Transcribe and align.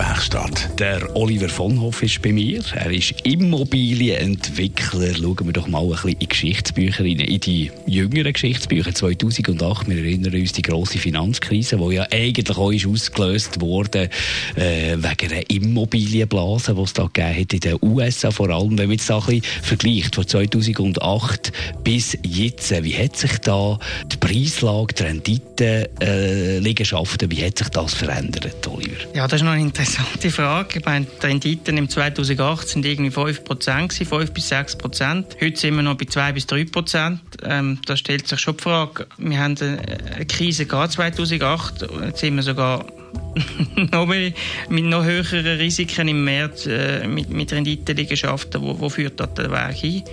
Immobilienwerkstatt. 0.00 0.78
Der 0.78 1.14
Oliver 1.14 1.48
von 1.48 1.80
Hoff 1.80 2.02
ist 2.02 2.22
bei 2.22 2.32
mir. 2.32 2.62
Er 2.74 2.90
ist 2.90 3.14
Immobilienentwickler. 3.22 5.14
Schauen 5.14 5.46
wir 5.46 5.52
doch 5.52 5.68
mal 5.68 5.82
ein 5.82 5.90
bisschen 5.90 6.10
in 6.10 6.18
die 6.20 6.28
Geschichtsbücher 6.28 7.04
rein, 7.04 7.20
in 7.20 7.40
die 7.40 7.70
jüngeren 7.86 8.32
Geschichtsbücher 8.32 8.94
2008. 8.94 9.88
Wir 9.88 9.98
erinnern 9.98 10.34
uns 10.34 10.52
die 10.52 10.62
grosse 10.62 10.98
Finanzkrise, 10.98 11.76
die 11.76 11.94
ja 11.94 12.06
eigentlich 12.10 12.50
auch 12.50 12.72
ausgelöst 12.72 13.60
wurde 13.60 14.08
äh, 14.56 14.96
wegen 14.96 15.32
einer 15.32 15.50
Immobilienblase, 15.50 16.74
die 16.74 16.80
es 16.80 16.92
da 16.94 17.04
hat 17.04 17.52
in 17.52 17.60
den 17.60 17.76
USA 17.82 18.30
vor 18.30 18.48
allem. 18.48 18.78
Wenn 18.78 18.88
man 18.88 18.92
jetzt 18.92 19.10
da 19.10 19.18
ein 19.18 19.26
bisschen 19.26 19.42
vergleicht 19.62 20.14
von 20.14 20.26
2008 20.26 21.52
bis 21.84 22.16
jetzt, 22.22 22.70
wie 22.82 22.96
hat 22.96 23.16
sich 23.16 23.38
da 23.38 23.78
die 24.10 24.16
Preislage, 24.16 24.94
die 24.94 25.02
Rendite, 25.02 25.90
äh, 26.00 26.58
Liegenschaften, 26.58 27.30
wie 27.30 27.44
hat 27.44 27.58
sich 27.58 27.68
das 27.68 27.92
verändert, 27.92 28.66
Oliver? 28.66 28.96
Ja, 29.14 29.28
das 29.28 29.40
ist 29.40 29.44
noch 29.44 29.52
eine 29.52 29.62
interessante 29.90 30.30
Frage. 30.30 30.78
Ich 30.78 30.84
meine, 30.84 31.06
die 31.06 31.26
Renditen 31.26 31.76
im 31.76 31.88
2008 31.88 32.68
sind 32.68 32.86
irgendwie 32.86 33.10
5 33.10 33.42
Prozent, 33.42 33.92
5 33.92 34.30
bis 34.32 34.48
6 34.48 34.76
Prozent. 34.76 35.36
Heute 35.40 35.58
sind 35.58 35.74
wir 35.74 35.82
noch 35.82 35.96
bei 35.96 36.04
2 36.04 36.32
bis 36.32 36.46
3 36.46 36.64
Prozent. 36.66 37.20
Ähm, 37.42 37.78
da 37.86 37.96
stellt 37.96 38.28
sich 38.28 38.38
schon 38.38 38.56
die 38.56 38.62
Frage, 38.62 39.06
wir 39.18 39.38
haben 39.38 39.56
eine 39.58 40.26
Krise 40.26 40.66
gehabt 40.66 40.92
2008, 40.92 41.88
jetzt 42.04 42.20
sind 42.20 42.36
wir 42.36 42.42
sogar 42.44 42.86
noch 43.90 44.06
mehr, 44.06 44.32
mit 44.68 44.84
noch 44.84 45.02
höheren 45.02 45.58
Risiken 45.58 46.06
im 46.06 46.22
März 46.22 46.66
äh, 46.66 47.08
mit, 47.08 47.30
mit 47.30 47.52
Renditenliegenschaften. 47.52 48.62
Wo, 48.62 48.78
wo 48.78 48.88
führt 48.88 49.18
das 49.18 49.34
der 49.34 49.50
Weg 49.50 49.76
hin? 49.76 50.04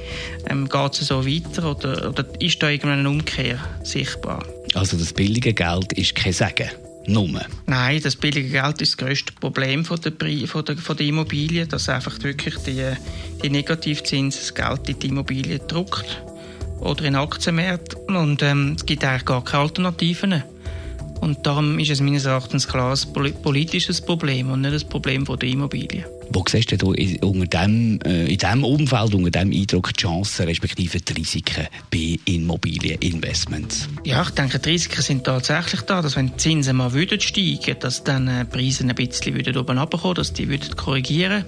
Ähm, 0.49 0.67
Geht 0.67 0.93
es 0.93 1.07
so 1.07 1.23
weiter 1.23 1.69
oder, 1.69 2.09
oder 2.09 2.25
ist 2.39 2.63
da 2.63 2.69
irgendeine 2.69 3.07
Umkehr 3.07 3.59
sichtbar? 3.83 4.43
Also 4.73 4.97
das 4.97 5.13
billige 5.13 5.53
Geld 5.53 5.93
ist 5.93 6.15
kein 6.15 6.33
Sagen. 6.33 6.69
Nummer. 7.07 7.45
Nein, 7.65 8.01
das 8.03 8.15
billige 8.15 8.49
Geld 8.49 8.81
ist 8.81 8.93
das 8.93 8.97
grösste 8.97 9.33
Problem 9.33 9.85
von 9.85 9.99
der, 10.01 10.11
von 10.47 10.65
der, 10.65 10.77
von 10.77 10.97
der 10.97 11.05
Immobilie, 11.05 11.65
dass 11.65 11.89
einfach 11.89 12.21
wirklich 12.21 12.55
die, 12.57 12.83
die 13.41 13.49
Negativzinsen 13.49 14.41
das 14.41 14.53
Geld 14.53 14.89
in 14.89 14.99
die 14.99 15.07
Immobilie 15.07 15.59
druckt 15.59 16.21
oder 16.79 17.05
in 17.05 17.15
Aktienmärkten 17.15 18.15
und 18.15 18.43
ähm, 18.43 18.75
es 18.77 18.85
gibt 18.85 19.03
eigentlich 19.03 19.25
gar 19.25 19.43
keine 19.43 19.63
Alternativen. 19.63 20.43
Und 21.27 21.45
darum 21.45 21.77
ist 21.77 21.89
es 21.89 21.99
meines 21.99 22.23
Erachtens 22.23 22.69
klar 22.69 22.95
ein 22.95 23.33
politisches 23.41 23.99
Problem 23.99 24.49
und 24.49 24.61
nicht 24.61 24.85
ein 24.85 24.89
Problem 24.89 25.25
der 25.25 25.49
Immobilie. 25.49 26.05
Wo 26.31 26.41
siehst 26.47 26.81
du 26.81 26.93
unter 27.21 27.45
dem, 27.47 27.99
äh, 28.05 28.27
in 28.27 28.37
diesem 28.37 28.63
Umfeld, 28.63 29.13
unter 29.13 29.31
diesem 29.31 29.51
Eindruck 29.51 29.93
die 29.93 30.01
Chancen 30.01 30.45
respektive 30.45 31.01
die 31.01 31.13
Risiken 31.13 31.67
bei 31.91 32.17
Immobilieninvestments? 32.23 33.89
Ja, 34.05 34.21
ich 34.21 34.29
denke, 34.29 34.59
die 34.59 34.69
Risiken 34.69 35.01
sind 35.01 35.25
tatsächlich 35.25 35.81
da, 35.81 36.01
dass 36.01 36.15
wenn 36.15 36.27
die 36.27 36.37
Zinsen 36.37 36.77
mal 36.77 36.93
würden 36.93 37.19
steigen, 37.19 37.75
dass 37.77 38.05
dann 38.05 38.29
äh, 38.29 38.45
die 38.45 38.57
Preise 38.57 38.85
ein 38.85 38.95
bisschen 38.95 39.35
würden 39.35 39.57
oben 39.57 39.77
runterkommen, 39.77 40.15
dass 40.15 40.31
die 40.31 40.47
würden 40.47 40.77
korrigieren 40.77 41.43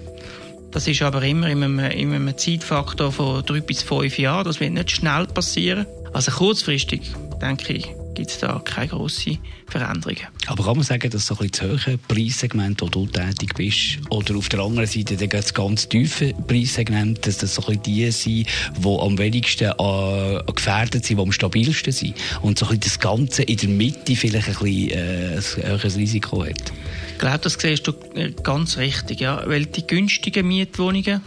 das 0.71 0.87
ist 0.87 1.01
aber 1.01 1.23
immer 1.23 1.47
in 1.47 1.63
einem, 1.63 1.79
in 1.79 2.13
einem 2.13 2.37
Zeitfaktor 2.37 3.11
von 3.11 3.43
drei 3.43 3.61
bis 3.61 3.81
fünf 3.81 4.19
Jahren. 4.19 4.45
Das 4.45 4.59
wird 4.59 4.73
nicht 4.73 4.91
schnell 4.91 5.25
passieren. 5.25 5.87
Also 6.13 6.31
kurzfristig, 6.31 7.11
denke 7.41 7.73
ich, 7.73 7.87
gibt 8.19 8.31
es 8.31 8.39
da 8.39 8.61
keine 8.65 8.89
grossen 8.89 9.37
Veränderungen. 9.67 10.27
Aber 10.47 10.65
kann 10.65 10.75
man 10.75 10.83
sagen, 10.83 11.09
dass 11.09 11.25
so 11.25 11.37
ein 11.37 11.47
bisschen 11.47 11.71
das 11.71 11.87
hohe 11.87 11.97
Preissegment, 11.97 12.81
wo 12.81 12.89
du 12.89 13.05
tätig 13.05 13.53
bist, 13.55 13.99
oder 14.09 14.35
auf 14.35 14.49
der 14.49 14.59
anderen 14.59 14.87
Seite 14.87 15.15
das 15.15 15.53
ganz 15.53 15.87
tiefe 15.87 16.33
Preissegment, 16.47 17.25
dass 17.25 17.37
das 17.37 17.55
so 17.55 17.61
ein 17.61 17.79
bisschen 17.79 17.83
die 17.83 18.11
sind, 18.11 18.47
die 18.77 18.99
am 18.99 19.17
wenigsten 19.17 19.71
äh, 19.71 20.51
gefährdet 20.53 21.05
sind, 21.05 21.17
die 21.17 21.23
am 21.23 21.31
stabilsten 21.31 21.93
sind 21.93 22.15
und 22.41 22.59
so 22.59 22.65
ein 22.65 22.79
bisschen 22.79 22.81
das 22.81 22.99
Ganze 22.99 23.43
in 23.43 23.55
der 23.55 23.69
Mitte 23.69 24.15
vielleicht 24.15 24.49
ein 24.49 24.55
bisschen 24.55 24.89
äh, 24.89 25.35
ein 25.37 25.69
höheres 25.69 25.95
Risiko 25.95 26.43
hat? 26.43 26.73
Ich 27.13 27.19
glaube, 27.19 27.39
das 27.39 27.53
siehst 27.53 27.87
du 27.87 27.93
äh, 28.15 28.33
ganz 28.43 28.77
richtig, 28.77 29.21
ja, 29.21 29.43
weil 29.45 29.65
die 29.65 29.87
günstigen 29.87 30.45
Mietwohnungen 30.45 31.21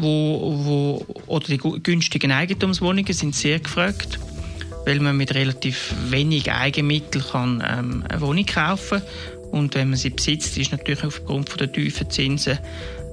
wo, 0.00 0.54
wo, 0.64 1.06
oder 1.26 1.46
die 1.46 1.58
günstigen 1.58 2.30
Eigentumswohnungen 2.30 3.12
sind 3.12 3.34
sehr 3.34 3.58
gefragt 3.58 4.20
weil 4.88 5.00
man 5.00 5.18
mit 5.18 5.34
relativ 5.34 5.94
wenig 6.08 6.50
Eigenmitteln 6.50 7.22
kann, 7.30 7.62
ähm, 7.68 8.04
eine 8.08 8.20
Wohnung 8.22 8.46
kaufen 8.46 9.02
und 9.50 9.74
wenn 9.74 9.90
man 9.90 9.98
sie 9.98 10.08
besitzt, 10.08 10.56
ist 10.56 10.72
natürlich 10.72 11.04
aufgrund 11.04 11.50
von 11.50 11.58
der 11.58 11.70
tiefen 11.70 12.08
Zinsen 12.08 12.58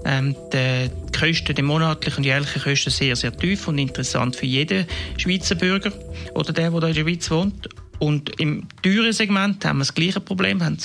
ähm, 0.06 0.38
die 0.54 0.90
Kosten, 1.12 1.54
die 1.54 1.62
monatlichen 1.62 2.20
und 2.20 2.24
jährlichen 2.24 2.62
Kosten 2.62 2.92
sehr, 2.92 3.18
sehr 3.18 3.36
tief 3.36 3.68
und 3.68 3.78
interessant 3.78 4.38
für 4.38 4.46
jeden 4.46 4.86
Schweizer 5.18 5.56
Bürger 5.56 5.92
oder 6.34 6.54
der, 6.54 6.72
der 6.72 6.84
in 6.84 6.96
der 6.96 7.02
Schweiz 7.02 7.30
wohnt. 7.30 7.68
Und 8.00 8.40
im 8.40 8.68
teuren 8.82 9.14
Segment 9.14 9.64
haben 9.66 9.78
wir 9.78 9.82
das 9.82 9.94
gleiche 9.94 10.20
Problem, 10.20 10.64
haben 10.64 10.78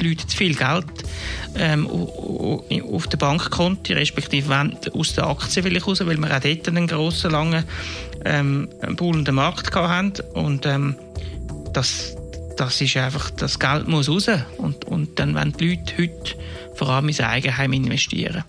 die 0.00 0.08
Leute 0.08 0.26
zu 0.26 0.36
viel 0.36 0.54
Geld 0.54 0.86
ähm, 1.56 1.86
auf 1.88 3.06
der 3.06 3.16
Bankkonto, 3.16 3.92
respektive 3.94 4.70
aus 4.92 5.14
der 5.14 5.26
Aktie 5.26 5.62
vielleicht 5.62 5.86
raus, 5.86 6.00
weil 6.04 6.18
wir 6.18 6.36
auch 6.36 6.40
dort 6.40 6.68
einen 6.68 6.86
grossen, 6.86 7.30
langen 7.30 7.64
ähm, 8.24 8.68
bullenden 8.96 9.34
Markt 9.34 9.74
haben. 9.74 10.12
Und 10.34 10.66
ähm, 10.66 10.96
das, 11.72 12.16
das 12.56 12.80
ist 12.80 12.96
einfach, 12.96 13.30
das 13.30 13.58
Geld 13.58 13.88
muss 13.88 14.08
raus. 14.08 14.28
Und, 14.56 14.84
und 14.84 15.18
dann 15.18 15.34
wollen 15.34 15.52
die 15.58 15.70
Leute 15.70 15.94
heute 15.98 16.34
vor 16.74 16.88
allem 16.90 17.08
ins 17.08 17.20
Eigenheim 17.20 17.72
investieren. 17.72 18.44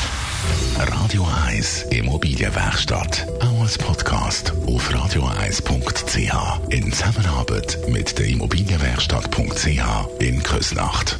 Radio 0.77 1.27
1 1.47 1.83
Immobilienwerkstatt. 1.89 3.27
Auch 3.41 3.61
als 3.61 3.77
Podcast 3.77 4.53
auf 4.65 4.89
radio1.ch. 4.89 6.71
In 6.71 6.91
Zusammenarbeit 6.91 7.77
mit 7.89 8.17
der 8.17 8.27
Immobilienwerkstatt.ch 8.27 10.19
in 10.19 10.41
Küsnacht. 10.41 11.19